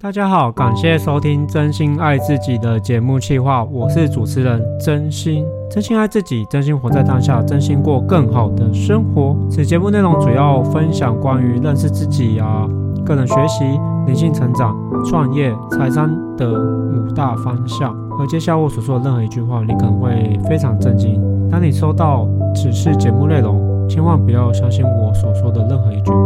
[0.00, 5.44] 大家好，感谢收听真心爱自己的节目企划，我是主持人真心。
[5.68, 9.36] 真心爱自己，真心活在当下，真心过更好的生活。
[9.50, 12.64] 此节目内容主要分享关于认识自己啊、
[13.04, 13.64] 个人学习、
[14.06, 17.92] 灵性成长、创业、财商的五大方向。
[18.20, 21.20] 而接下来我所说的任何一句话，你可能会非常震惊。
[21.50, 22.24] 当你收到
[22.54, 23.58] 此次节目内容，
[23.88, 26.16] 千万不要相信我所说的任何一句话。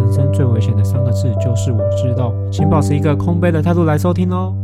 [0.00, 4.54] 人生最危险的三个字就是我知道，请保持一个空杯的态度来收听哦。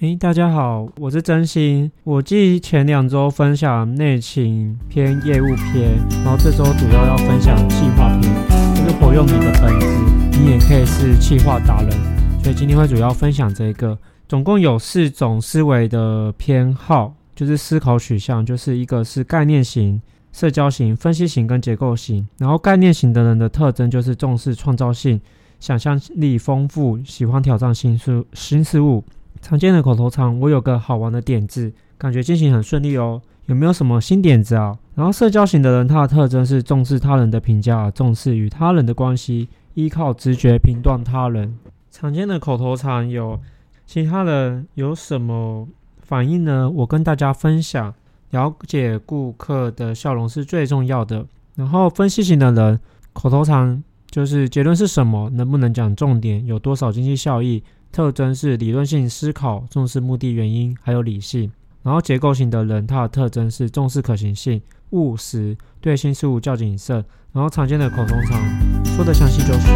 [0.00, 1.90] 诶，大家好，我是真心。
[2.02, 8.34] 我继前两周分享内勤篇、业务篇，然后这周主要要分享企划篇，
[8.74, 9.86] 就是活用你的本子，
[10.36, 11.90] 你也可以是企划达人。
[12.42, 13.96] 所以今天会主要分享这个，
[14.26, 20.02] 总共有四种思维的偏好，就是思考取向，就是一个是概念型。
[20.32, 25.20] 社交型、分析型跟结构型，然后概念型的人的特征就是重视创造性、
[25.58, 29.04] 想象力丰富，喜欢挑战新事新事物。
[29.42, 33.20] 常见的口头禅，我有个好玩的点子，感觉进行很顺利哦。
[33.46, 34.78] 有没有什么新点子啊？
[34.94, 41.58] 然后社交型的人，他的特征是重视他人的评价，重视与他人的关系，依靠直觉评断他人。
[41.90, 43.40] 常见的口头禅有，
[43.86, 45.66] 其他人有什么
[46.00, 46.70] 反应呢？
[46.70, 47.92] 我跟大家分享。
[48.30, 51.24] 了解顾客的笑容是最重要的。
[51.56, 52.80] 然后分析型的人，
[53.12, 57.62] 口头禅就是结论是什么，能不能讲重点，有多少经济效益。
[57.92, 61.50] 特征是理论性思考，重视目的原因，还有理性。
[61.82, 67.04] 然后结构型的人，他的特征是重视可行性，务实，对新事物较谨慎。
[67.32, 69.66] 然后常见的口头禅，说的详细就是，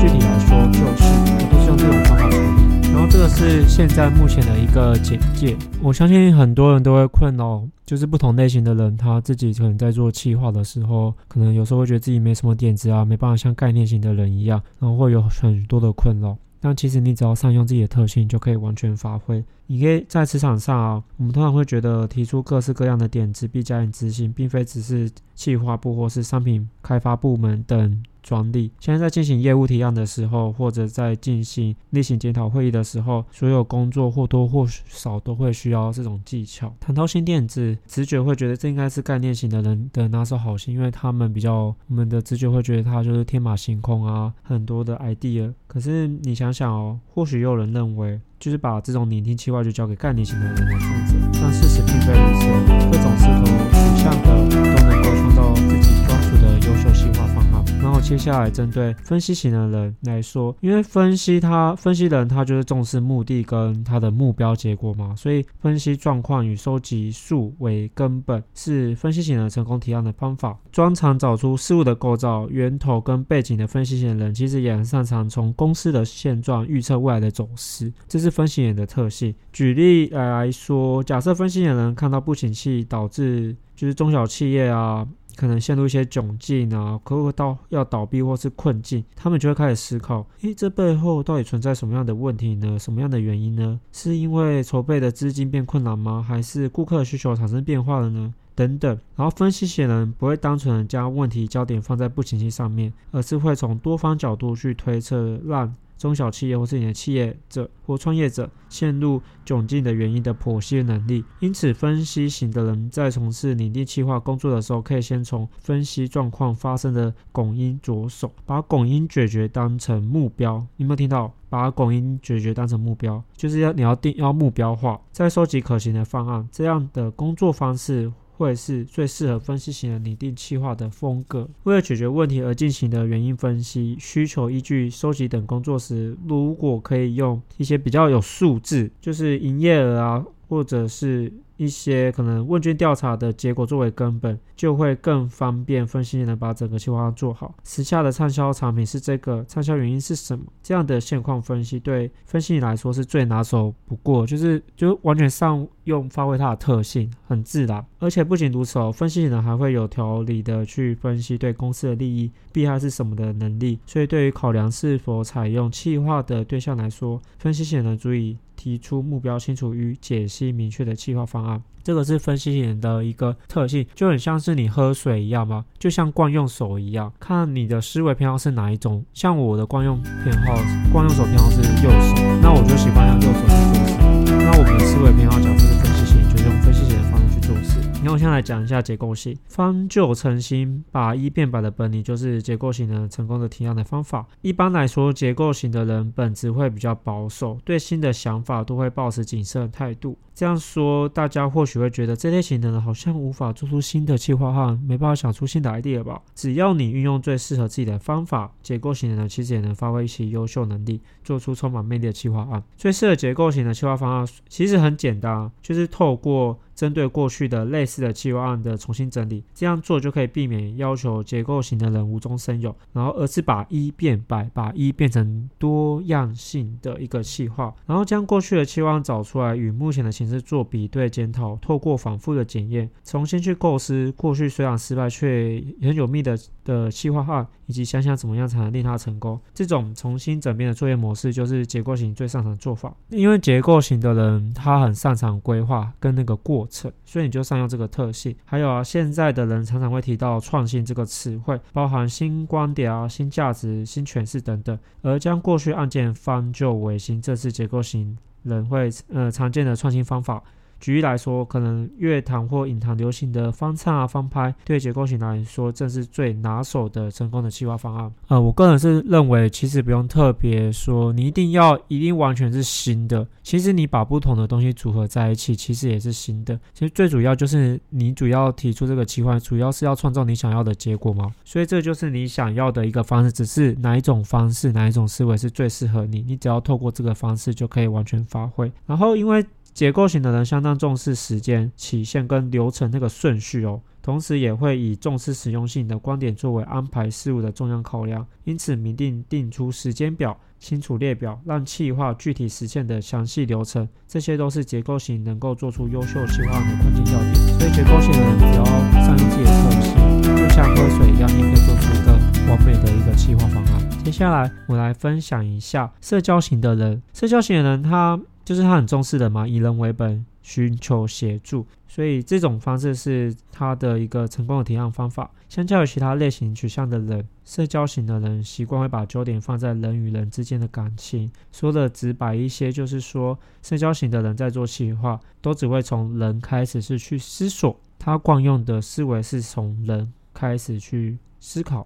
[0.00, 1.04] 具体来说就是，
[1.34, 2.92] 我都是用这种方法处理。
[2.92, 16.36] 然后这个是现在目前的一个简介，我相信很多人都会困扰，就是不同类型的人，他自己可能在做企划的时候，可能有时候会觉得自己没什么点子啊，没办法像概念型的人一样，然后会有很多的困扰。
[16.58, 19.44] 但其实你只要善用自己的特性，就可以完全发挥。
[19.68, 28.02] 你可以在职场上啊，我们通常会觉得提出各式各样的点子，并加以执行，并非只是企划部或是商品开发部门等。
[28.26, 28.72] 专利。
[28.80, 36.74] 现在在进行业务提案的时候，或者在进行例行检讨会议的时候，所有工作或多或少都会需要这种技巧。
[36.80, 45.52] 谈到新点子，直觉会觉得这应该是概念型的人的拿手好戏，因为他们比较，我们的直觉会觉得他就是天马行空啊，很多的 idea。
[45.68, 52.46] 可是你想想哦，或许也有人认为，就是把这种拟定计划就交给概念型的人来负责，但事实并非如此，
[52.90, 54.56] 各种思考取向的都
[54.88, 57.55] 能够创造自己专属的优秀计划方案。
[57.86, 70.58] 然后接下来针对分析型的人来说，因为分析他分析人他就是重视目的跟他的目标结果嘛，所以分析状况与收集数为根本，是分析型的成功提案的方法。
[70.72, 79.32] 专长找出事物的构造源头跟背景的分析型人，其实也很擅长从公司的现状预测未来的走势，这是分析人的特性。
[79.52, 85.06] 举例来说，假设分析型的人看到不景气导致就是中小企业啊。
[85.36, 92.78] 可能陷入一些窘境啊，可能到要倒闭或是困境，他们就会开始思考：诶，这背后到底存在什么样的问题呢？
[92.78, 93.78] 什么样的原因呢？
[93.92, 96.24] 是因为筹备的资金变困难吗？
[96.26, 98.32] 还是顾客需求产生变化了呢？
[98.54, 98.98] 等等。
[99.14, 120.58] 然后分析型人不会单纯的将问题焦点放在不景气上面，而是会从多方角度去推测，让中小企业或是你的企业者或创业者陷入窘境的原因的剖析能力，因此分析型的人在从事拟定计划工作的时候，可以先从分析状况发生的拱因着手，把拱因解决当成目标。
[120.76, 121.32] 你有没有听到？
[121.48, 128.12] 把拱因解决当成目标，就是要你要定要目标化，再收集可行的方案，这样的工作方式。
[128.36, 131.48] 或者是最适合分析型的拟定计划的风格。
[131.64, 141.32] 为了解决问题而进行的原因分析、需求依据收集等工作时，如果可以用一些比较有数字，就是营业额啊，或者是。
[141.58, 147.54] 一些可能问卷调查的结果作为根本，就会更方便分析能把整个计划做好。
[147.64, 150.44] 时下的畅销产品是这个，畅销原因是什么？
[150.62, 157.82] 这样的现况分析对分析你来说是最拿手不过，就是就完全上用发挥它的特性，很自然。
[158.00, 163.78] 而且不仅如此哦，分析人还会有条理的去分析对公司的利益、弊害是什么的能力。
[163.86, 168.36] 所以对于考量是否采用企划的对象来说，分析型人注意。
[168.66, 175.64] 提出目标清楚与解析明确的计划方案，这个是分析型人的一个特性，就很像是你喝水一样吗？
[175.78, 179.04] 就像惯用手一样，看你的思维偏好是哪一种。
[179.14, 180.56] 像我的惯用偏好，
[180.92, 184.34] 惯用手偏好是右手，那我就喜欢用右手去做事。
[184.42, 187.95] 那我们的思维偏好，角度是分析型，就是用分析型的方式去做事。
[188.06, 194.24] 那我现在来讲一下结构型，方旧成新，把一变百的本领，就是结构型的成功的提案的方法。
[194.42, 200.16] 一般来说，结构型的人本质会比较保守，对新的想法都会抱持谨慎的态度。
[200.32, 206.22] 这样说，大家或许会觉得这类型的人好像无法做出新的企划案，没办法想出新的 idea 吧？
[206.36, 212.62] 只要你运用最适合自己的方法，结构型的人其实也能发挥一些优秀能力，做出充满魅力的企划案。
[212.76, 216.56] 最适合结构型的企划方案其实很简单，就是透过。
[216.76, 239.40] 针对过去的类似的企划案的重新整理，这样做就可以避免要求结构型的人无中生有，然后而是把一变百，把一变成多样性的一个企划，然后将过去的期望找出来，与目前的形式做比对检讨，透过反复的检验，重新去构思过去虽然失败却很有密的的企划案，以及想想怎么样才能令它成功。
[239.54, 246.92] 这种重新整编的作业模式就是结构型最擅长的做法，因为结构型的人他很擅长规划跟那个过程。
[247.04, 248.34] 所以你就善用这个特性。
[248.44, 260.42] 还有啊，现在的人常常会提到创新这个词汇，包含新观点啊、新价值、新诠释等等，而将过去案件翻旧为新，这是结构型人会呃常见的创新方法。
[260.80, 268.12] 举例来说，可能乐坛或影坛流行的翻唱啊、翻拍，对结构型来说正是最拿手的成功的企划方案。
[268.28, 273.26] 呃，我个人是认为，其实不用特别说，你一定要一定完全是新的。
[273.42, 276.58] 其实你把不同的东西组合在一起，其实也是新的。
[276.74, 281.32] 其实最主要就是你主要提出这个企划，主要是要创造你想要的结果嘛。
[281.44, 288.70] 所以这就是你想要的一个方式，只是哪一种方式、哪一种思维是最适合你，你只要透过这个方式就可以完全发挥。
[288.84, 289.44] 然后因为
[289.76, 307.34] 结构型的人相当重视时间、期限跟流程那个顺序哦，同时也会以重视实用性的观点作为安排事务的重要考量，因此明定定出时间表、清楚列表，让企划具体实现的详细流程，这些都是结构型能够做出优秀企划的关键要点。
[307.34, 308.64] 所以结构型的人只要
[309.04, 312.12] 善用自己的特性，就像喝水一样，你可以做出一个
[312.48, 314.02] 完美的一个企划方案。
[314.02, 318.18] 接下来我来分享一下社交型的人，社交型的人他。
[318.46, 325.28] 就是他很重视的嘛，以人为本，寻求协助，所以这种方式是他的一个成功的提案方法。
[325.48, 331.28] 相较于其他类型取向的人，社交型的人习惯会把焦点放在人与人之间的感情。
[331.50, 341.84] 说的直白一些，就是说，社交型的人在做企划，都只会从人开始是去思索，他惯用的思维是从人开始去思考。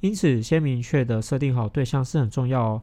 [0.00, 2.82] 因此，先明确的设定好对象是很重要哦。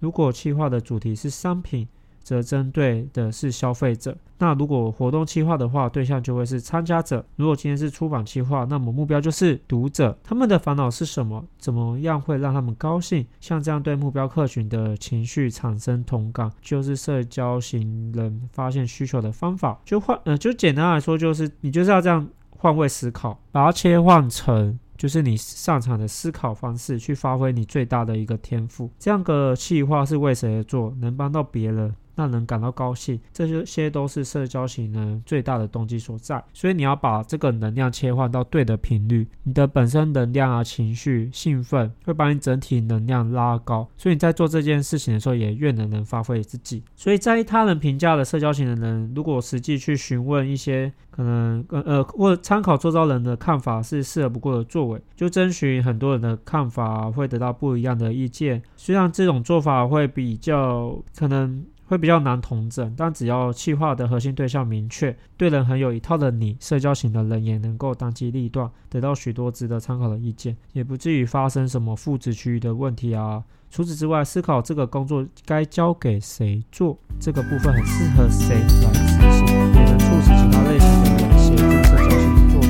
[0.00, 1.86] 如果企划的主题是商品，
[2.22, 4.16] 则针对的是消费者。
[4.38, 7.22] 那如果活动企划的话，对象就会是参加者。
[7.36, 10.16] 如果今天是出版企划，那么目标就是读者。
[10.22, 11.44] 他们的烦恼是什么？
[11.58, 13.26] 怎么样会让他们高兴？
[13.38, 19.78] 像这样对目标客群的情绪产生同感，就是社交型人发现需求的方法。
[19.84, 28.90] 就换呃，就简单来说，就是你就是要这样换位思考，把它切换成就是你擅长的思考方式，去发挥你最大的一个天赋。
[28.98, 30.94] 这样的企划是为谁而做？
[30.98, 31.94] 能帮到别人。
[32.20, 36.44] 让人感到高兴，这些都是社交型人最大的动机所在。
[36.52, 43.88] 所以你要把这个能量切换到对的频率，你的本身能量啊、情绪、兴奋会把你整体能量拉高。
[43.96, 46.82] 所以你在做这件事情的时候，也越能能发挥自己。
[46.94, 55.00] 所以在意他人评价的社交型的人，如果实际去询问一些可能呃呃或参考周遭人的看法，是适合不过的作为。
[55.16, 58.62] 就征询很多人的看法，会得到不一样的意见。
[58.76, 61.64] 虽然这种做法会比较可能。
[61.90, 73.42] 会比较难同整，但只要企划的核心对象明确，对人很有一套的你，社交型的人也能够当机立断，得到许多值得参考的意见，也不至于发生什么父职区域的问题啊。
[73.72, 82.68] 除此之外，思考这个工作该交给谁做，这个部分很适合谁来执行，也能促使其他类型的人协助社交型做出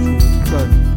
[0.50, 0.56] 更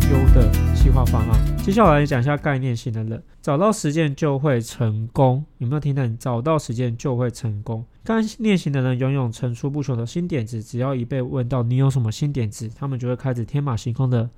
[0.10, 0.50] 优的
[0.84, 1.58] 计划方案。
[1.60, 5.42] 接下来讲一下概念型的人，找到实践就会成功。
[5.60, 6.06] 有没有听到？
[6.20, 7.86] 找到实践就会成功。
[8.04, 14.30] 概念型的人拥有层出不穷的新点子，只要一被问到你有什么新点子，他们就会开始天马行空的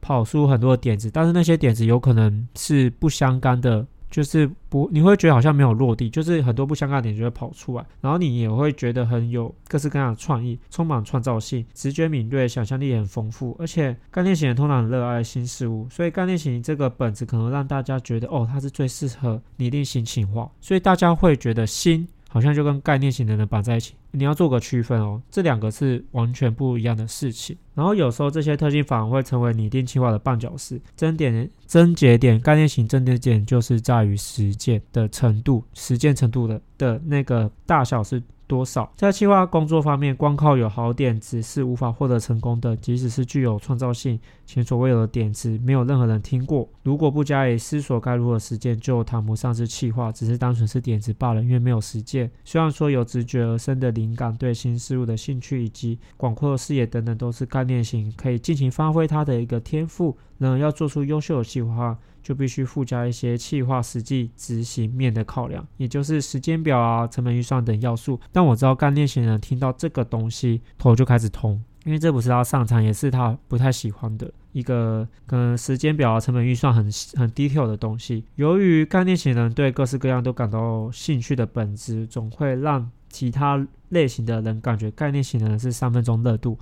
[0.00, 3.84] 跑出很多的点子，但是那些点子有可能是不相干的。
[4.10, 23.94] 就是不，你会觉得好像没有落地，就是很多不相干的点就会跑出来，然后你也会觉得很有各式各样的创意，充满创造性，直觉敏锐，想象力也很丰富，而且概念型人通常很热爱新事物，所以概念型这个本子可能让大家觉得哦，它是最适合拟定新企划，所以大家会觉得新好像就跟概念型的人绑在一起。
[24.18, 27.56] 你要做个区分哦，这两个是完全不一样的事情。
[27.74, 30.80] 然后有时候这些特性反而会成为拟定计划的绊脚石。
[30.96, 38.22] 增点、增节点、概念型增节点就是在于实践的程度、实践程度的的那个大小是。
[38.48, 38.90] 多少？
[38.96, 42.76] 在企划工作方面，光靠有好点子是无法获得成功的。
[42.78, 46.68] 即使是具有创造性、前所未有的点子，没有任何人听过。
[46.82, 51.42] 如果不加以思索该如何实践，就谈不上是企划，只是单纯是点子罢了。
[51.42, 60.16] 因为没有实践，虽然说有直觉而生的灵感、对新事物的兴趣以及广阔的视野等等，都是概念型，可以尽情发挥它的一个天赋。
[60.38, 68.20] 然而，要做出优秀的企划，就必须附加一些企划实际执行面的考量，也就是时间表啊、成本预算等要素。
[68.30, 76.84] 但我知道概念型人听到这个东西，头就开始痛，因为这不是他擅长，也是他不太喜欢的一个跟时间表啊、成本预算很
[77.16, 78.22] 很 detail 的东西。
[78.34, 86.58] 由于概念型人对各式各样都感到兴趣的本质，总会让其他类型的人感觉概念型人是三分钟热度。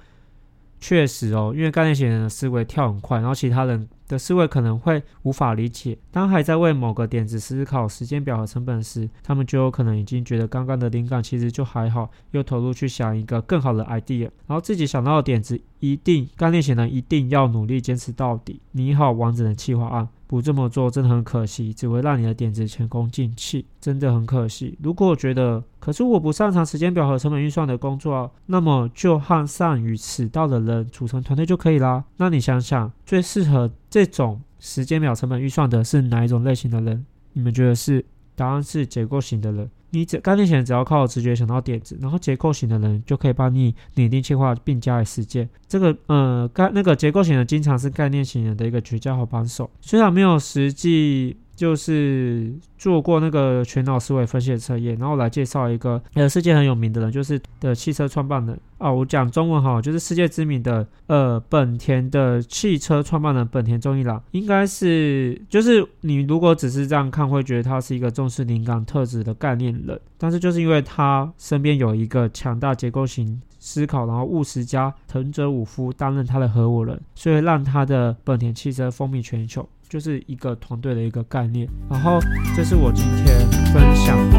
[0.79, 5.97] 确实哦，因为概念型人的思维跳很快，然后其他人的思维可能会无法理解。
[6.11, 20.09] 当还在为某个点子思考时间表和成本时，他们就有可能已经觉得刚刚的灵感其实就还好，又投入去想一个更好的 idea，然后自己想到的点子一定概念型人一定要努力坚持到底，你好完整的计划案。
[20.27, 24.77] 不这么做真的很可惜，只会让你的点子前功尽弃，真的很可惜。
[24.83, 32.05] 如果我觉得，可是我不擅长时间表和成本预算的工作，那么就和善于迟到的人组成团队就可以啦。
[32.17, 37.07] 那你想想，最适合这种时间表、成本预算的是哪一种类型的人？
[37.33, 38.05] 你们觉得是？
[38.35, 39.71] 答案是结构型的人。
[39.91, 45.49] 你只概念型只要靠直觉想到点子，然后结构型的人就可以帮你拟定计划并加以实践。
[45.69, 51.37] 这个呃，概那个结构型的经常是概念型人的一个绝佳好帮手，虽然没有实际。
[51.57, 79.69] 就是做过那个全脑思维分析的测验，然后来介绍一个呃世界很有名的人，就是的汽车创办人啊，我讲中文哈，就是世界知名的呃本田的汽车创办人本田宗一郎，应该是就是你如果只是这样看，会觉得他是一个重视灵感特质的概念人，但是就是因为他身边有一个强大结构型思考，然后务实家藤泽武夫担任他的合伙人，所以让他的本田汽车风靡全球。
[79.89, 82.19] 就是一个团队的一个概念，然后
[82.57, 84.39] 这是我今天分享的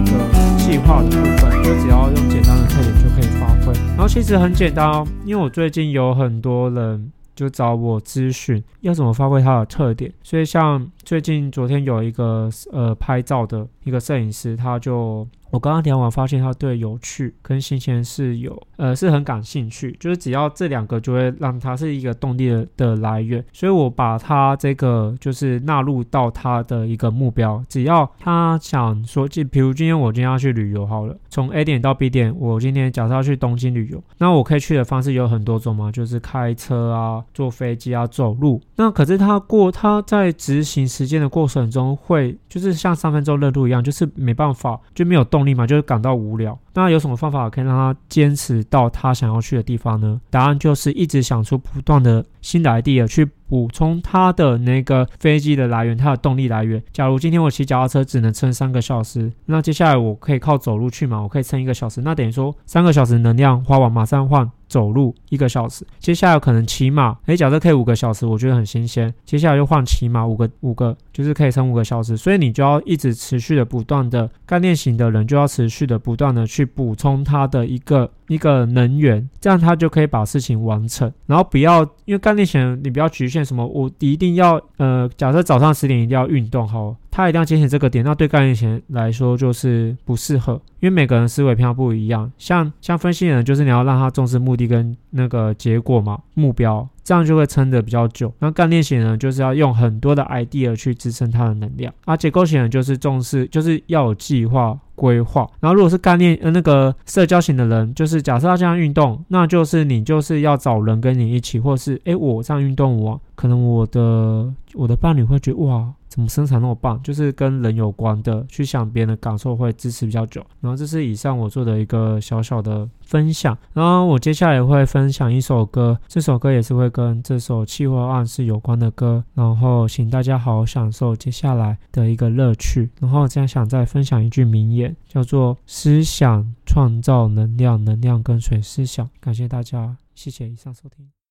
[0.00, 3.72] 一个计划的部分，就只要用简单的特点就可以发挥。
[3.90, 15.26] 然后其实很简单哦，因为我最近有很多人就找我咨询要怎么发挥它的特点，所以像最近昨天有一个呃拍照的一个摄影师，他就。
[15.52, 19.94] 我刚刚聊完，发现他对有趣跟新鲜是有，呃，是很感兴趣。
[20.00, 23.44] 就是只要这两个，就会让他是一个动力的的来源。
[23.52, 27.62] 所以我把他这个就是纳入到他的一个目标。
[27.68, 38.58] 只要他想说，就比如今天我今天要去旅游好了，从 A 点到 B 点，我今天假设要去东京旅游，那我可以去的方式有很多种嘛，就是开车啊、坐飞机啊、走路。
[38.76, 45.41] 那可是他过他在执行时间的过程中，会就是像三分钟热度一样，就是没办法，就没有动。
[45.44, 46.58] 立马就会感到无聊。
[46.74, 50.20] 那有什么方法可以让他坚持到他想要去的地方呢？
[50.30, 56.82] 答案就是一直想出不断的新的 idea 去补充他的那个飞机的来源，他的动力来源。
[56.92, 61.20] 假如今天我骑脚踏车只能撑三个小时，那接下来我可以靠走路去嘛？
[61.20, 65.86] 我可以撑一个小时，那等于说三个小时能量花完，马上换走路一个小时。
[65.98, 69.12] 接下来可能骑马，诶，假设可以五个小时，我觉得很新鲜。
[69.26, 72.16] 接下来又换骑马五个五个，就是可以撑五个小时。
[72.16, 78.10] 所以你就要一直持续的不断的概念型的人就要持续的不断的去去补充它的一个。
[78.28, 96.88] 一个能源，这样他就可以把事情完成，然后不要因为干练型，你不要局限什么，我一定要呃，假设早上十点一定要运动，好，他一定要坚持这个点，那对概念型来说就是不适合，因为每个人思维偏好不一样，像像分析人就是你要让他重视目的跟那个结果嘛，目标。
[97.04, 98.32] 这样就会撑得比较久。
[98.38, 105.50] 那概念型人就是要用很多的 idea 去支撑他的能量，而结构型人就是重视，就是要有计划规划。
[105.58, 115.92] 然后如果是概念呃那个社交型的人，就是假设他这样运动，那就是你就是要找人跟你一起，或是诶我这样运动我可能我的我的伴侣会觉得哇。
[116.12, 117.02] 怎么生产那么棒？
[117.02, 120.44] 就是跟人有关的，去想别人的感受会支持比较久。
[120.60, 123.56] 然后这是以上我做的一个小小的分享。
[123.72, 129.24] 然后我接下来会分享一首歌，这首歌也是会跟这首企划案是有关的歌。
[129.32, 132.90] 然后请大家好好享受接下来的一个乐趣。
[133.00, 139.08] 然后这样想再分享一句名言，叫做“思想创造能量，能量跟随思想”。
[139.18, 141.21] 感谢大家，谢谢以上收听。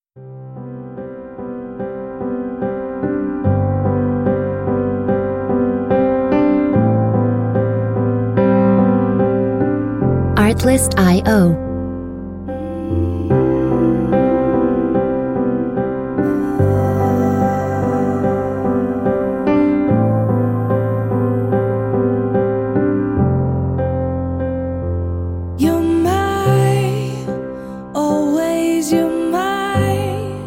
[10.62, 11.58] Artlist.io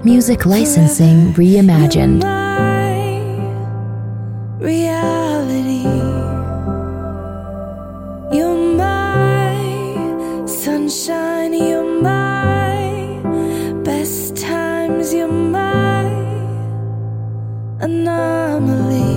[0.05, 2.23] Music licensing reimagined.
[10.75, 11.55] Sunshine.
[11.55, 13.21] You're my
[13.85, 15.15] best times.
[15.15, 16.03] You're my
[17.81, 19.15] anomaly.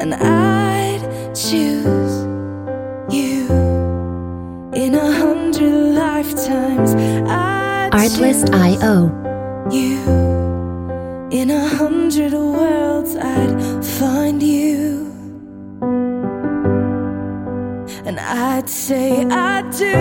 [0.00, 1.02] And I'd
[1.44, 2.16] choose
[3.16, 3.46] you
[4.82, 6.90] in a hundred lifetimes.
[7.28, 8.96] I'd Artlist.io
[9.70, 9.98] you
[11.30, 12.85] in a hundred worlds
[18.86, 19.94] say I do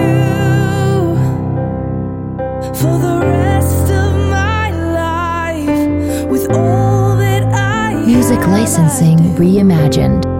[2.79, 10.34] for the rest of my life with all that I Music licensing reimagined.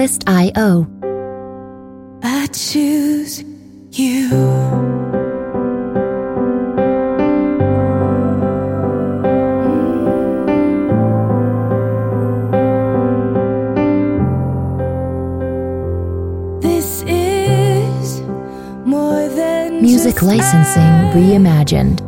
[0.00, 0.86] Catalyst.io.
[2.22, 3.44] I choose
[3.92, 4.30] you.
[19.82, 22.00] Music licensing reimagined.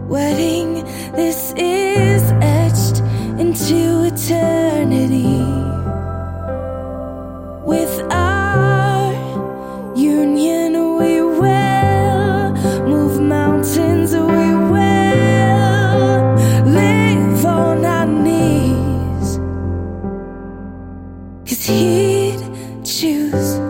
[21.62, 22.40] Cause he'd
[22.84, 23.60] choose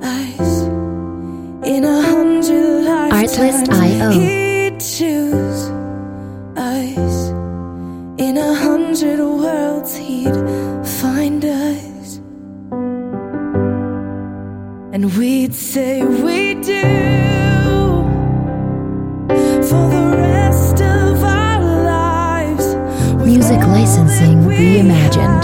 [0.00, 0.62] us
[1.66, 3.36] in a hundred lifetimes.
[3.36, 4.10] Artlist.io.
[4.10, 5.68] He'd choose
[6.56, 7.28] us
[8.18, 9.94] in a hundred worlds.
[9.94, 10.34] He'd
[11.02, 12.16] find us,
[14.94, 16.82] and we'd say we do
[19.68, 22.76] for the rest of our lives.
[23.22, 25.43] Music licensing we reimagined.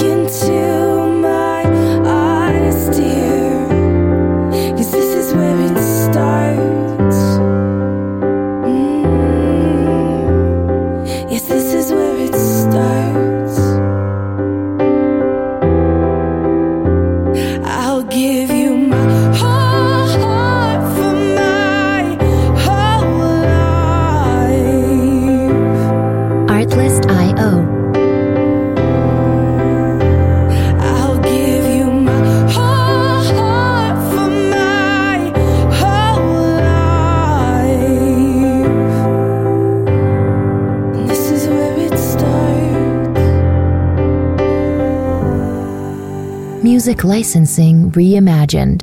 [47.01, 48.81] Music licensing reimagined.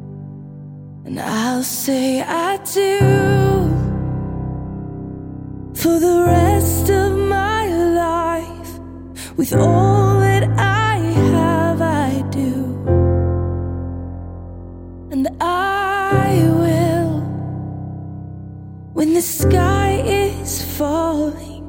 [1.04, 2.98] And I'll say I do
[5.74, 8.80] for the rest of my life.
[9.36, 10.96] With all that I
[11.32, 12.54] have, I do.
[15.12, 17.20] And I will
[18.94, 21.64] when the sky is falling.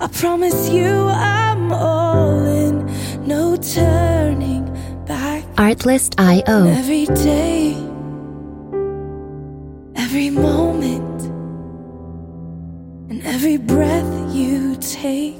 [0.00, 2.86] I promise you I'm all in,
[3.26, 4.09] no turning
[5.60, 6.68] Artlist.io.
[6.68, 7.74] Every day,
[9.94, 11.20] every moment,
[13.10, 15.36] and every breath you take.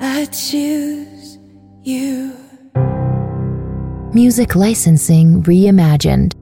[0.00, 1.38] I choose
[1.84, 2.34] you.
[4.12, 6.32] Music licensing reimagined.